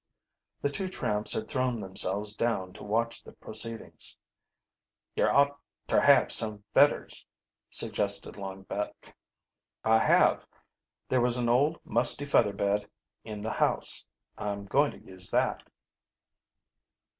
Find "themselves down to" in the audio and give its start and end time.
1.79-2.83